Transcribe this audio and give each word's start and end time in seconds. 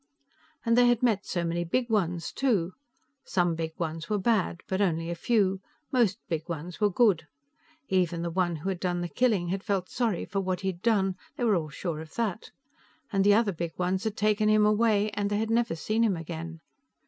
And 0.65 0.75
they 0.75 0.87
had 0.87 1.03
met 1.03 1.27
so 1.27 1.43
many 1.43 1.63
Big 1.63 1.87
Ones, 1.87 2.31
too. 2.31 2.73
Some 3.23 3.53
Big 3.53 3.73
Ones 3.79 4.09
were 4.09 4.17
bad, 4.17 4.61
but 4.67 4.81
only 4.81 5.11
a 5.11 5.13
few; 5.13 5.61
most 5.91 6.17
Big 6.27 6.49
Ones 6.49 6.81
were 6.81 6.89
good. 6.89 7.27
Even 7.87 8.23
the 8.23 8.31
one 8.31 8.55
who 8.55 8.69
had 8.69 8.79
done 8.79 9.01
the 9.01 9.07
killing 9.07 9.49
had 9.49 9.63
felt 9.63 9.89
sorry 9.91 10.25
for 10.25 10.39
what 10.39 10.61
he 10.61 10.69
had 10.69 10.81
done; 10.81 11.17
they 11.37 11.43
were 11.43 11.53
all 11.55 11.69
sure 11.69 11.99
of 11.99 12.15
that. 12.15 12.49
And 13.13 13.23
the 13.23 13.35
other 13.35 13.51
Big 13.53 13.77
Ones 13.77 14.03
had 14.03 14.17
taken 14.17 14.49
him 14.49 14.65
away, 14.65 15.11
and 15.11 15.29
they 15.29 15.37
had 15.37 15.51
never 15.51 15.75
seen 15.75 16.01
him 16.01 16.17
again. 16.17 16.61